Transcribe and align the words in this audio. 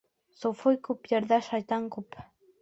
Суфый 0.39 0.79
күп 0.87 1.05
ерҙә 1.11 1.39
шайтан 1.49 1.87
күп. 1.99 2.19